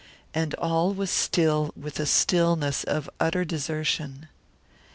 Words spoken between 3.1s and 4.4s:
utter desertion.